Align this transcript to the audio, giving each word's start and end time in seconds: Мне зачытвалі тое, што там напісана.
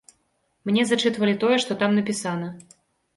Мне 0.69 0.85
зачытвалі 0.91 1.35
тое, 1.43 1.59
што 1.65 1.77
там 1.83 1.91
напісана. 1.99 2.49